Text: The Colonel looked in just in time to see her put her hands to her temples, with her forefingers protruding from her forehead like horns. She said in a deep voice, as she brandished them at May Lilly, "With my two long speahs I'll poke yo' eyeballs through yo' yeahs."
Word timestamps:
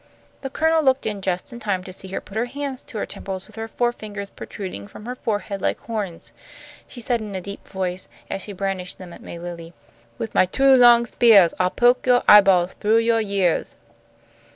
The 0.41 0.49
Colonel 0.49 0.81
looked 0.81 1.05
in 1.05 1.21
just 1.21 1.53
in 1.53 1.59
time 1.59 1.83
to 1.83 1.93
see 1.93 2.07
her 2.07 2.19
put 2.19 2.35
her 2.35 2.45
hands 2.45 2.81
to 2.85 2.97
her 2.97 3.05
temples, 3.05 3.45
with 3.45 3.55
her 3.55 3.67
forefingers 3.67 4.31
protruding 4.31 4.87
from 4.87 5.05
her 5.05 5.13
forehead 5.13 5.61
like 5.61 5.79
horns. 5.81 6.33
She 6.87 6.99
said 6.99 7.21
in 7.21 7.35
a 7.35 7.39
deep 7.39 7.67
voice, 7.67 8.07
as 8.27 8.41
she 8.41 8.51
brandished 8.51 8.97
them 8.97 9.13
at 9.13 9.21
May 9.21 9.37
Lilly, 9.37 9.75
"With 10.17 10.33
my 10.33 10.47
two 10.47 10.73
long 10.73 11.05
speahs 11.05 11.53
I'll 11.59 11.69
poke 11.69 12.07
yo' 12.07 12.23
eyeballs 12.27 12.73
through 12.73 12.97
yo' 12.97 13.19
yeahs." 13.19 13.75